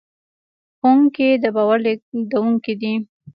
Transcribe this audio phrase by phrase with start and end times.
[0.77, 2.93] ښوونکي د باور لېږدونکي دي.